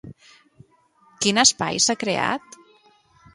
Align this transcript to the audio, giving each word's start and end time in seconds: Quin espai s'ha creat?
Quin 1.25 1.41
espai 1.43 1.79
s'ha 1.85 1.97
creat? 2.05 2.59